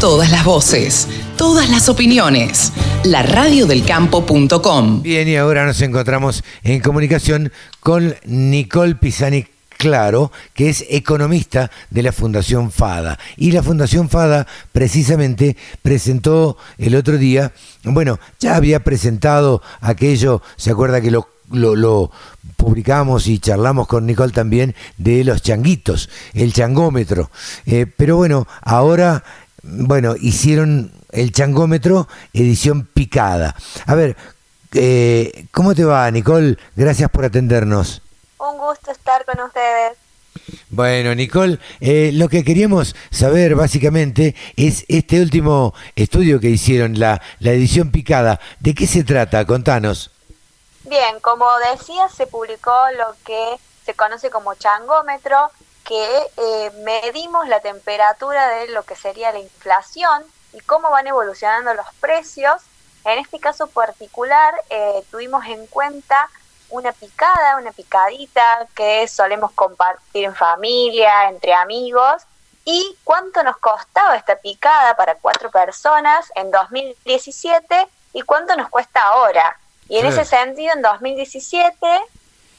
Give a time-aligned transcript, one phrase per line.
[0.00, 2.72] Todas las voces, todas las opiniones.
[3.02, 5.02] La radiodelcampo.com.
[5.02, 12.04] Bien, y ahora nos encontramos en comunicación con Nicole Pisani Claro, que es economista de
[12.04, 13.18] la Fundación FADA.
[13.36, 17.52] Y la Fundación FADA precisamente presentó el otro día,
[17.82, 21.28] bueno, ya había presentado aquello, se acuerda que lo
[22.56, 27.30] publicamos y charlamos con Nicole también de los changuitos, el changómetro.
[27.66, 29.24] Eh, pero bueno, ahora,
[29.62, 33.54] bueno, hicieron el changómetro edición picada.
[33.86, 34.16] A ver,
[34.74, 36.56] eh, ¿cómo te va, Nicole?
[36.76, 38.02] Gracias por atendernos.
[38.38, 39.96] Un gusto estar con ustedes.
[40.70, 47.20] Bueno, Nicole, eh, lo que queríamos saber básicamente es este último estudio que hicieron, la,
[47.40, 48.40] la edición picada.
[48.60, 49.44] ¿De qué se trata?
[49.44, 50.10] Contanos.
[50.88, 55.50] Bien, como decía, se publicó lo que se conoce como changómetro,
[55.88, 61.72] que eh, medimos la temperatura de lo que sería la inflación y cómo van evolucionando
[61.72, 62.60] los precios.
[63.06, 66.28] En este caso particular eh, tuvimos en cuenta
[66.68, 72.22] una picada, una picadita que solemos compartir en familia, entre amigos,
[72.66, 79.00] y cuánto nos costaba esta picada para cuatro personas en 2017 y cuánto nos cuesta
[79.00, 79.58] ahora.
[79.88, 82.02] Y en ese sentido, en 2017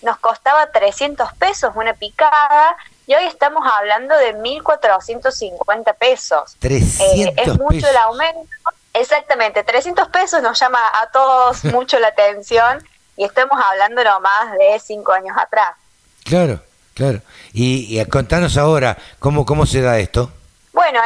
[0.00, 2.74] nos costaba 300 pesos una picada
[3.08, 6.56] y hoy estamos hablando de 1.450 pesos.
[6.58, 8.46] 300 eh, es mucho el aumento.
[8.92, 14.78] Exactamente, 300 pesos nos llama a todos mucho la atención y estamos hablando nomás de
[14.78, 15.74] cinco años atrás.
[16.22, 16.60] Claro,
[16.92, 17.22] claro.
[17.54, 20.30] Y, contanos ahora, ¿cómo, ¿cómo se da esto?
[20.74, 21.00] Bueno,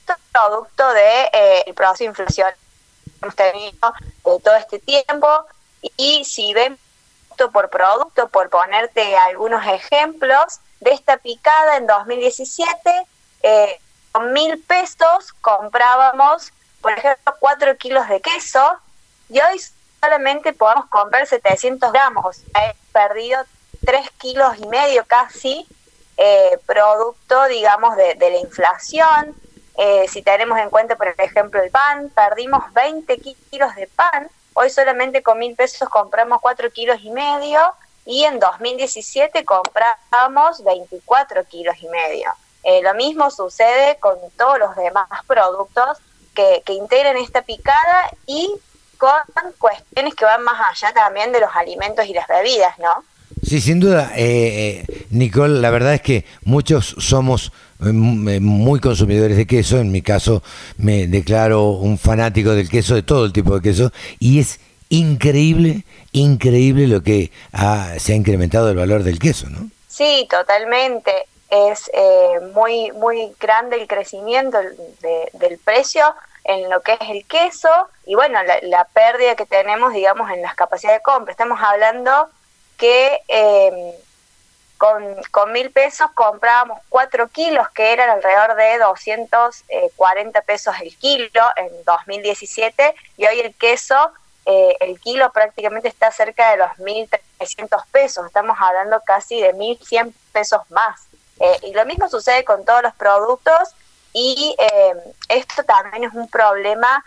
[0.00, 2.48] esto es producto del de, eh, proceso de inflación
[3.04, 5.28] que hemos tenido de todo este tiempo
[5.96, 6.76] y si ven
[7.28, 13.06] producto por producto, por ponerte algunos ejemplos, de esta picada en 2017,
[13.42, 13.80] eh,
[14.12, 18.78] con mil pesos comprábamos, por ejemplo, cuatro kilos de queso
[19.28, 19.60] y hoy
[20.00, 22.38] solamente podemos comprar 700 gramos.
[22.54, 23.42] He perdido
[23.84, 25.66] tres kilos y medio casi,
[26.16, 29.34] eh, producto, digamos, de, la inflación.
[29.78, 34.70] Eh, si tenemos en cuenta, por ejemplo, el pan, perdimos 20 kilos de pan Hoy
[34.70, 37.60] solamente con mil pesos compramos cuatro kilos y medio
[38.06, 42.30] y en 2017 compramos 24 kilos y medio.
[42.62, 45.98] Eh, lo mismo sucede con todos los demás productos
[46.34, 48.50] que, integran esta picada y
[48.98, 49.10] con
[49.58, 53.04] cuestiones que van más allá también de los alimentos y las bebidas, ¿no?
[53.42, 57.52] Sí, sin duda, eh, eh, Nicole, la verdad es que muchos somos
[57.84, 60.42] eh, muy consumidores de queso, en mi caso
[60.78, 65.84] me declaro un fanático del queso, de todo el tipo de queso, y es increíble,
[66.12, 67.30] increíble lo que
[67.98, 69.70] se ha incrementado el valor del queso, ¿no?
[69.88, 71.12] Sí, totalmente.
[71.48, 71.90] Es
[72.54, 76.14] muy, muy grande el crecimiento del precio
[76.46, 77.68] en lo que es el queso
[78.04, 81.32] y bueno, la, pérdida que tenemos, digamos, en las capacidades de compra.
[81.32, 82.28] Estamos hablando
[82.76, 83.94] que eh,
[84.78, 91.70] con, mil pesos comprábamos cuatro kilos, que eran alrededor de 240 pesos el kilo en
[91.84, 94.12] 2017, y hoy el queso,
[94.46, 100.14] eh, el kilo prácticamente está cerca de los 1.300 pesos, estamos hablando casi de 1.100
[100.32, 101.06] pesos más.
[101.38, 103.74] Eh, y lo mismo sucede con todos los productos,
[104.14, 104.56] y
[105.28, 107.04] esto también es un problema,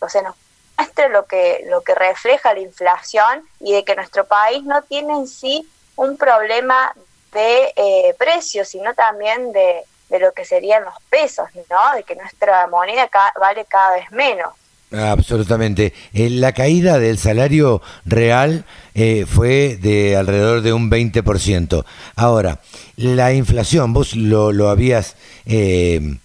[0.00, 0.34] o sea, nos
[0.76, 5.14] muestra lo que, lo que refleja la inflación y de que nuestro país no tiene
[5.14, 6.92] en sí un problema
[7.32, 11.94] de eh, precios, sino también de, de, lo que serían los pesos, ¿no?
[11.94, 14.54] De que nuestra moneda vale cada vez menos.
[14.92, 15.92] Absolutamente.
[16.14, 18.64] Eh, la caída del salario real
[18.94, 21.84] eh, fue de alrededor de un 20%.
[22.14, 22.60] Ahora,
[22.96, 26.18] la inflación, vos lo, lo habías eh,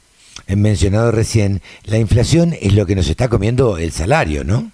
[0.48, 4.72] mencionado recién, la inflación es lo que nos está comiendo el salario, ¿no?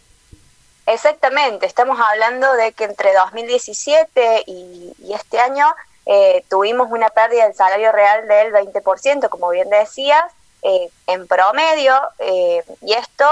[0.87, 5.65] Exactamente, estamos hablando de que entre 2017 y, este año
[6.05, 10.23] eh, tuvimos una pérdida del salario real del 20%, como bien decías,
[10.61, 13.25] eh, en promedio, eh, y esto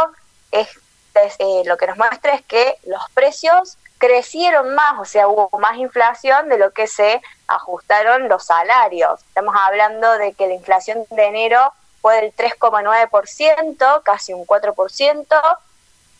[0.61, 0.69] es,
[1.65, 6.49] lo que nos muestra es que los precios crecieron más, o sea, hubo más inflación
[6.49, 9.21] de lo que se ajustaron los salarios.
[9.21, 15.57] Estamos hablando de que la inflación de enero fue del 3,9%, casi un 4%,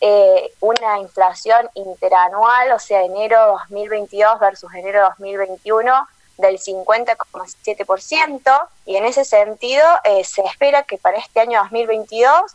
[0.00, 9.06] eh, una inflación interanual, o sea, enero 2022 versus enero 2021 del 50,7%, y en
[9.06, 12.52] ese sentido eh, se espera que para este año 2022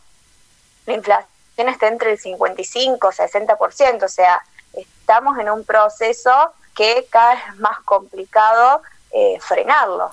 [0.86, 1.31] la inflación
[1.68, 4.40] esté entre el 55 y 60%, o sea,
[4.74, 6.30] estamos en un proceso
[6.74, 8.82] que cada vez es más complicado
[9.12, 10.10] eh, frenarlo.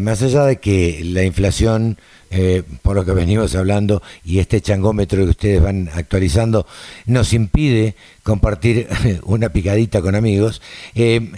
[0.00, 1.98] más allá de que la inflación
[2.36, 6.66] eh, por lo que venimos hablando, y este changómetro que ustedes van actualizando,
[7.06, 7.94] nos impide
[8.24, 8.88] compartir
[9.22, 10.60] una picadita con amigos.
[10.96, 11.30] Eh,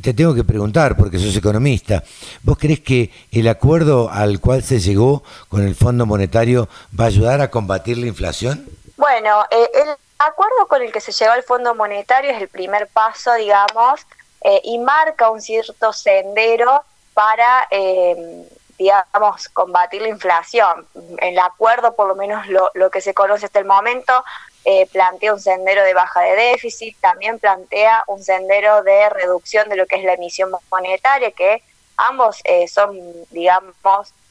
[0.00, 2.04] te tengo que preguntar, porque sos economista,
[2.44, 7.08] ¿vos crees que el acuerdo al cual se llegó con el Fondo Monetario va a
[7.08, 8.68] ayudar a combatir la inflación?
[8.96, 9.88] Bueno, eh, el
[10.20, 14.06] acuerdo con el que se llegó al Fondo Monetario es el primer paso, digamos,
[14.62, 16.84] y marca un cierto sendero
[17.14, 17.66] para,
[18.78, 20.86] digamos, combatir la inflación.
[21.18, 24.24] El acuerdo, por lo menos lo, lo que se conoce hasta el momento,
[24.68, 29.76] eh, plantea un sendero de baja de déficit, también plantea un sendero de reducción de
[29.76, 31.62] lo que es la emisión monetaria, que
[31.96, 32.98] ambos eh, son,
[33.30, 33.76] digamos,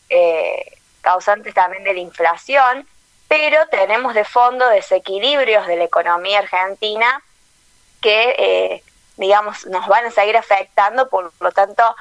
[0.09, 2.85] eh, causantes también de la inflación,
[3.29, 7.23] pero tenemos de fondo desequilibrios de la economía argentina
[8.01, 8.83] que,
[9.15, 11.95] digamos, nos van a seguir afectando, por lo tanto,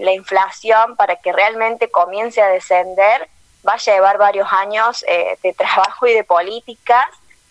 [0.00, 3.28] la inflación para que realmente comience a descender
[3.66, 5.04] va a llevar varios años
[5.42, 7.06] de trabajo y de políticas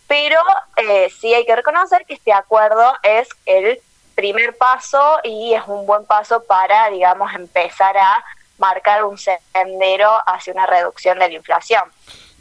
[0.09, 0.39] pero
[0.75, 3.79] eh, sí hay que reconocer que este acuerdo es el
[4.15, 8.25] primer paso y es un buen paso para, digamos, empezar a
[8.57, 11.83] marcar un sendero hacia una reducción de la inflación.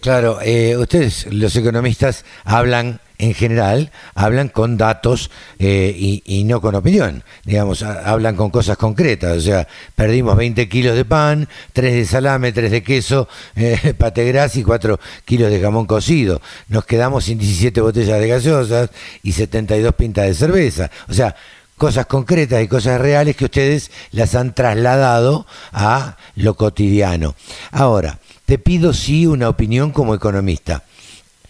[0.00, 6.76] Claro, eh, ustedes, los economistas, hablan en general, hablan con datos eh, y, no con
[6.76, 7.24] opinión.
[7.44, 9.36] Digamos, hablan con cosas concretas.
[9.36, 14.24] O sea, perdimos 20 kilos de pan, 3 de salame, 3 de queso, eh, pate
[14.24, 16.40] gras y 4 kilos de jamón cocido.
[16.68, 18.90] Nos quedamos sin 17 botellas de gaseosas
[19.22, 20.90] y 72 pintas de cerveza.
[21.08, 21.34] O sea,
[21.76, 27.34] cosas concretas y cosas reales que ustedes las han trasladado a lo cotidiano.
[27.72, 30.84] Ahora, te pido sí una opinión como economista.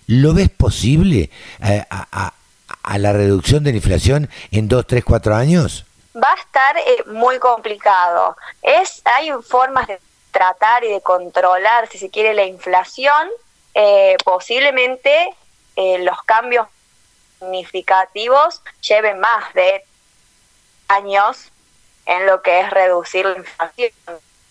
[0.09, 1.31] ¿Lo ves posible
[1.63, 2.33] eh, a,
[2.97, 5.85] la reducción de la inflación en dos, tres, cuatro años?
[6.17, 8.35] Va a estar eh, muy complicado.
[8.63, 10.01] Es, hay formas de
[10.31, 13.29] tratar y de controlar, si se quiere, la inflación.
[13.75, 15.29] Eh, posiblemente
[15.77, 16.67] los cambios
[17.39, 19.85] significativos lleven más de
[20.89, 21.53] años
[22.07, 23.91] en lo que es reducir la inflación.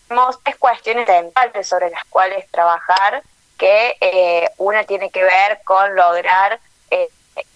[0.07, 3.23] Tenemos tres cuestiones centrales sobre las cuales trabajar
[3.57, 6.59] que eh, una tiene que ver con lograr
[6.91, 7.09] eh,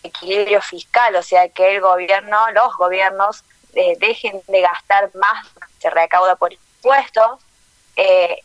[0.04, 3.44] equilibrio fiscal, o sea, que el gobierno, los gobiernos
[3.74, 5.48] eh, dejen de gastar más
[5.80, 7.40] se recauda por impuestos,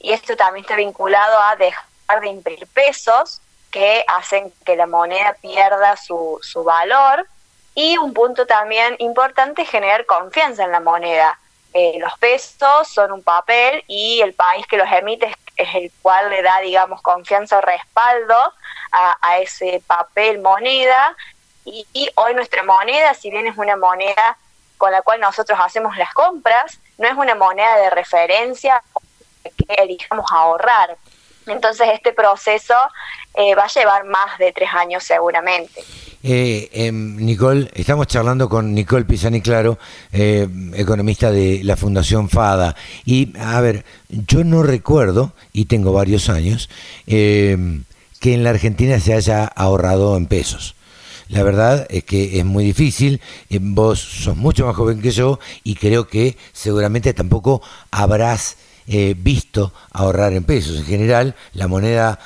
[0.00, 5.34] y esto también está vinculado a dejar de imprimir pesos que hacen que la moneda
[5.40, 7.26] pierda su, su valor,
[7.74, 11.38] y un punto también importante es generar confianza en la moneda.
[11.98, 16.42] los pesos son un papel y el país que los emite es el cual le
[16.42, 18.36] da, digamos, confianza o respaldo
[18.92, 21.16] a, ese papel moneda.
[21.64, 24.36] Y, hoy nuestra moneda, si bien es una moneda
[24.78, 28.82] con la cual nosotros hacemos las compras, no es una moneda de referencia
[29.42, 30.96] que elijamos ahorrar.
[31.46, 32.74] Entonces este proceso
[33.34, 35.84] eh, va a llevar más de tres años seguramente.
[36.28, 39.78] Eh, em, Nicole, estamos charlando con Nicole Pisani Claro,
[40.10, 42.74] eh, economista de la Fundación FADA.
[43.04, 46.68] Y, a ver, yo no recuerdo, y tengo varios años,
[47.06, 47.84] em,
[48.18, 50.74] que en la Argentina se haya ahorrado en pesos.
[51.28, 55.38] La verdad es que es muy difícil, eh, vos sos mucho más joven que yo
[55.62, 57.62] y creo que seguramente tampoco
[57.92, 58.56] habrás
[59.16, 60.76] visto ahorrar en pesos.
[60.76, 62.18] En general, la moneda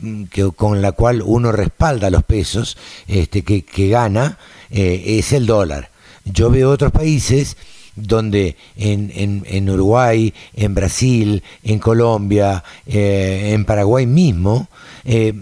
[0.00, 2.76] Mm, que, con la cual uno respalda los pesos
[3.06, 4.38] este, que, gana
[4.70, 5.90] eh, es el dólar.
[6.24, 7.56] Yo veo otros países
[7.94, 14.68] donde en, en, en Uruguay, en Brasil, en Colombia, eh, en Paraguay mismo,
[15.04, 15.32] eh,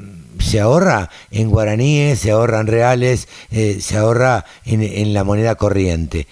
[0.42, 6.26] se ahorra en guaraníes, se ahorra en reales, se ahorra en, en, la moneda corriente.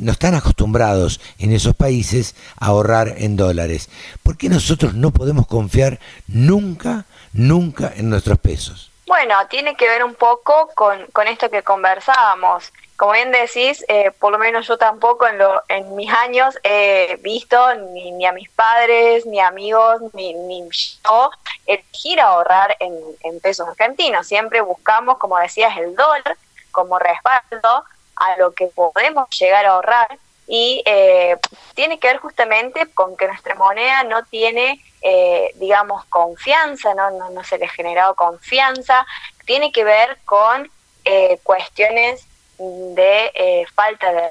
[0.00, 3.88] no están acostumbrados en esos países a ahorrar en dólares.
[4.22, 8.90] ¿Por qué nosotros no podemos confiar nunca nunca en nuestros pesos.
[9.06, 12.72] Bueno, tiene que ver un poco con, con esto que conversábamos.
[12.96, 17.18] Como bien decís, eh, por lo menos yo tampoco en, lo, en mis años he
[17.20, 17.58] visto
[17.92, 21.30] ni, ni a mis padres, ni amigos, ni, ni yo
[21.66, 24.26] elegir ahorrar en, pesos argentinos.
[24.26, 26.36] Siempre buscamos, como decías, el dólar
[26.70, 27.84] como respaldo
[28.16, 31.36] a lo que podemos llegar a ahorrar y eh,
[31.74, 37.10] tiene que ver justamente con que nuestra moneda no tiene eh, digamos, confianza, ¿no?
[37.10, 39.04] No, no se le ha generado confianza,
[39.44, 40.70] tiene que ver con
[41.04, 42.24] eh, cuestiones
[42.58, 44.30] de eh, falta de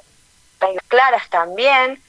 [0.62, 2.02] reglas claras también.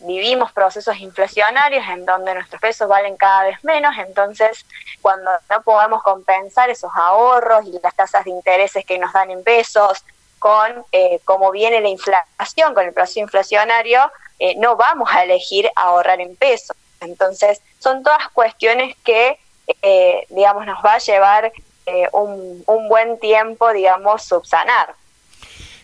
[0.00, 4.66] Vivimos procesos inflacionarios en donde nuestros pesos valen cada vez menos, entonces
[5.00, 9.42] cuando no podemos compensar esos ahorros y las tasas de intereses que nos dan en
[9.42, 10.04] pesos
[10.38, 10.84] con
[11.24, 14.10] cómo viene la inflación, con el proceso inflacionario,
[14.56, 19.38] no vamos a elegir ahorrar en pesos Entonces, son todas cuestiones que,
[19.82, 21.52] eh, digamos, nos va a llevar
[21.86, 24.94] eh, un, un buen tiempo, digamos, subsanar.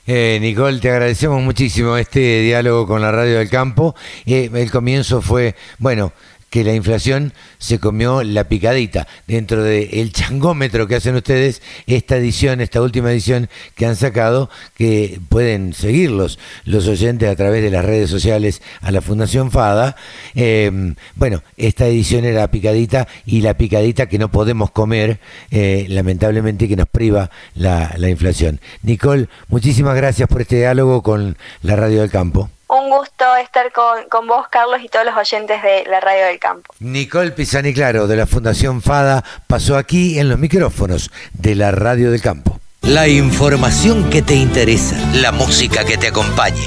[0.07, 3.95] Eh, Nicole, te agradecemos muchísimo este diálogo con la Radio del Campo.
[4.27, 6.13] Eh, el comienzo fue, bueno,
[6.55, 9.09] que la inflación se comió la picadita.
[9.27, 15.19] Dentro del changómetro que hacen ustedes, esta edición, esta última edición que han sacado, que
[15.29, 19.97] pueden seguirlos los oyentes a través de las redes sociales a la Fundación FADA.
[20.37, 25.19] Eh, bueno, esta edición era picadita y la picadita que no podemos comer,
[25.51, 28.61] eh, lamentablemente que nos priva la, la inflación.
[28.85, 32.49] Nicole, muchísimas gracias por este diálogo con la Radio del Campo.
[32.75, 36.41] Un gusto estar con, con, vos, Carlos, y todos los oyentes de la Radio del
[36.41, 36.75] Campo.
[36.81, 42.11] Nicole Pisani Claro, de la Fundación FADA, pasó aquí en los micrófonos de la Radio
[42.11, 42.59] del Campo.
[42.83, 46.67] La información que te interesa, la música que te acompaña.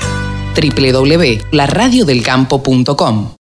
[0.56, 3.36] www.laradiodelcampo.com